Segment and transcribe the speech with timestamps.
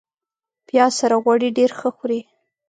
[0.67, 2.19] پیاز سره غوړي ډېر ښه خوري